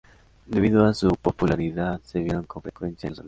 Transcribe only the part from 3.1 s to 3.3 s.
los anuncios.